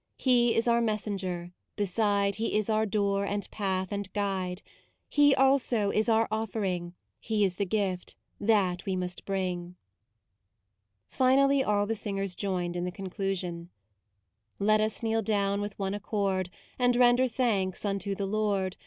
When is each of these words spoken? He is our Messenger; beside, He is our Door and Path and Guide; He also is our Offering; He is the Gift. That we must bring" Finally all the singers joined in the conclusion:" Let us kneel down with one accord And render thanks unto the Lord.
He 0.17 0.55
is 0.55 0.67
our 0.67 0.81
Messenger; 0.81 1.51
beside, 1.75 2.37
He 2.37 2.57
is 2.57 2.71
our 2.71 2.87
Door 2.87 3.25
and 3.27 3.47
Path 3.51 3.91
and 3.91 4.11
Guide; 4.13 4.63
He 5.07 5.35
also 5.35 5.91
is 5.91 6.09
our 6.09 6.27
Offering; 6.31 6.95
He 7.19 7.45
is 7.45 7.57
the 7.57 7.67
Gift. 7.67 8.15
That 8.39 8.83
we 8.87 8.95
must 8.95 9.25
bring" 9.25 9.75
Finally 11.07 11.63
all 11.63 11.85
the 11.85 11.93
singers 11.93 12.33
joined 12.33 12.75
in 12.75 12.83
the 12.83 12.91
conclusion:" 12.91 13.69
Let 14.57 14.81
us 14.81 15.03
kneel 15.03 15.21
down 15.21 15.61
with 15.61 15.77
one 15.77 15.93
accord 15.93 16.49
And 16.79 16.95
render 16.95 17.27
thanks 17.27 17.85
unto 17.85 18.15
the 18.15 18.25
Lord. 18.25 18.77